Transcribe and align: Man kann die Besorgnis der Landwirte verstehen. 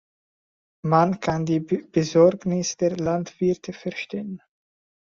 Man 0.83 1.19
kann 1.19 1.45
die 1.45 1.59
Besorgnis 1.59 2.75
der 2.75 2.97
Landwirte 2.97 3.71
verstehen. 3.71 4.41